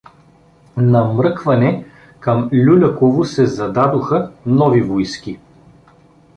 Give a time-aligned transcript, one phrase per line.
[0.77, 1.85] На мръкване
[2.19, 5.39] към Люляково се зададоха нови войски.